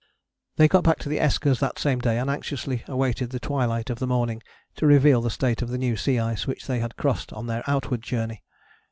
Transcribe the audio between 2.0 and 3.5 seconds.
and anxiously awaited the